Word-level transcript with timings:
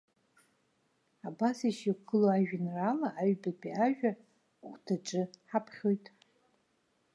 Абас 1.27 1.57
ишьақәгылоу 1.69 2.31
ажәеинраала 2.33 3.09
аҩбатәи 3.19 3.77
ажәа-хәҭаҿы 3.85 5.21
ҳаԥхьоит. 5.49 6.05